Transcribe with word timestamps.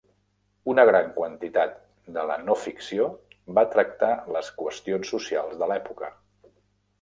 Una 0.71 0.83
gran 0.89 1.09
quantitat 1.17 1.75
de 2.15 2.23
la 2.29 2.37
no-ficció 2.45 3.05
va 3.59 3.65
tractar 3.77 4.11
les 4.37 4.51
qüestions 4.63 5.13
socials 5.15 5.61
de 5.61 5.69
l'època. 5.75 6.11